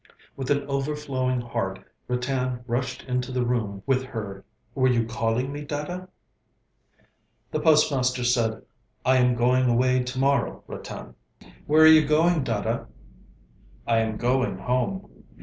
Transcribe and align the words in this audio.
With 0.35 0.49
an 0.49 0.63
overflowing 0.65 1.41
heart 1.41 1.77
Ratan 2.07 2.63
rushed 2.65 3.03
into 3.03 3.31
the 3.31 3.45
room 3.45 3.83
with 3.85 4.03
her 4.03 4.43
'Were 4.73 4.87
you 4.87 5.05
calling 5.05 5.53
me, 5.53 5.61
Dada?' 5.63 6.07
The 7.51 7.59
postmaster 7.59 8.23
said: 8.23 8.63
'I 9.05 9.17
am 9.17 9.35
going 9.35 9.69
away 9.69 10.01
to 10.03 10.17
morrow, 10.17 10.63
Ratan.' 10.65 11.13
'Where 11.67 11.83
are 11.83 11.85
you 11.85 12.03
going, 12.03 12.43
Dada?' 12.43 12.87
'I 13.85 13.97
am 13.99 14.17
going 14.17 14.57
home.' 14.57 15.23